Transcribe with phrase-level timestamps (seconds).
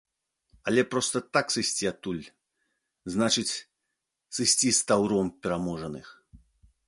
[0.69, 2.23] Але проста так сысці адтуль,
[3.15, 3.59] значыць,
[4.37, 6.05] сысці з таўром пераможаных.